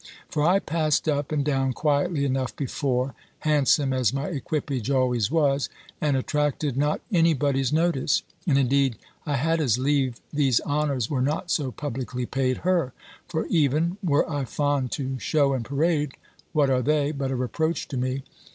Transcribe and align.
For 0.29 0.41
I 0.41 0.57
passed 0.57 1.07
up 1.07 1.31
and 1.31 1.45
down 1.45 1.73
quietly 1.73 2.25
enough 2.25 2.55
before 2.55 3.13
(handsome 3.41 3.93
as 3.93 4.11
my 4.11 4.29
equipage 4.29 4.89
always 4.89 5.29
was) 5.29 5.69
and 6.01 6.17
attracted 6.17 6.75
not 6.75 7.01
any 7.11 7.35
body's 7.35 7.71
notice: 7.71 8.23
and 8.47 8.57
indeed 8.57 8.95
I 9.27 9.35
had 9.35 9.61
as 9.61 9.77
lieve 9.77 10.19
these 10.33 10.59
honours 10.61 11.11
were 11.11 11.21
not 11.21 11.51
so 11.51 11.71
publicly 11.71 12.25
paid 12.25 12.61
her; 12.65 12.93
for 13.27 13.45
even, 13.51 13.97
were 14.01 14.27
I 14.27 14.43
fond 14.45 14.91
to 14.93 15.19
shew 15.19 15.53
and 15.53 15.63
parade, 15.63 16.13
what 16.51 16.71
are 16.71 16.81
they, 16.81 17.11
but 17.11 17.29
a 17.29 17.35
reproach 17.35 17.87
to 17.89 17.95
me? 17.95 18.23